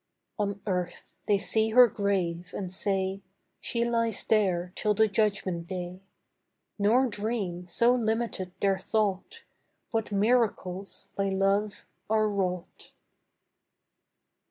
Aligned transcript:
On 0.39 0.59
earth 0.65 1.05
they 1.27 1.37
see 1.37 1.69
her 1.69 1.87
grave 1.87 2.55
and 2.57 2.73
say: 2.73 3.21
'She 3.59 3.85
lies 3.85 4.23
there 4.25 4.73
till 4.73 4.95
the 4.95 5.07
judgment 5.07 5.67
day;' 5.67 6.01
Nor 6.79 7.05
dream, 7.05 7.67
so 7.67 7.93
limited 7.93 8.51
their 8.61 8.79
thought, 8.79 9.43
What 9.91 10.11
miracles 10.11 11.09
by 11.15 11.29
love 11.29 11.85
are 12.09 12.27
wrought. 12.27 12.93